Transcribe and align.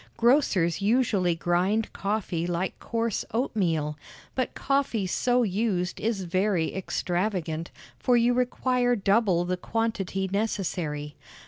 Grocers 0.17 0.81
usually 0.81 1.35
grind 1.35 1.93
coffee 1.93 2.47
like 2.47 2.73
coarse 2.79 3.23
oatmeal; 3.35 3.99
but 4.33 4.55
coffee 4.55 5.05
so 5.05 5.43
used 5.43 5.99
is 5.99 6.23
very 6.23 6.73
extravagant, 6.73 7.69
for 7.99 8.17
you 8.17 8.33
require 8.33 8.95
double 8.95 9.45
the 9.45 9.57
quantity 9.57 10.27
necessary. 10.27 11.13